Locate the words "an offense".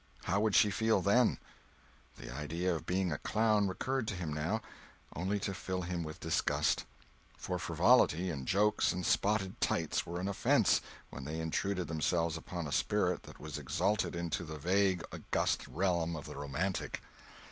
10.19-10.81